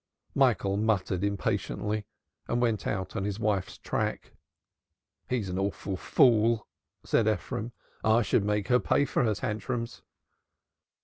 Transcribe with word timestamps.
Michael 0.33 0.77
muttered 0.77 1.23
impatiently 1.23 2.07
and 2.47 2.59
went 2.59 2.87
out 2.87 3.15
on 3.15 3.23
his 3.23 3.39
wife's 3.39 3.77
track. 3.77 4.31
"He's 5.29 5.47
an 5.47 5.59
awful 5.59 5.95
fool," 5.95 6.65
said 7.03 7.27
Ephraim. 7.27 7.71
"I 8.03 8.23
should 8.23 8.43
make 8.43 8.69
her 8.69 8.79
pay 8.79 9.05
for 9.05 9.23
her 9.23 9.35
tantrums." 9.35 10.01